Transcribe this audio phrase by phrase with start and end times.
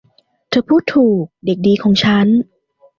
[0.49, 2.27] เธอพูดถูก เด็กดีของฉัน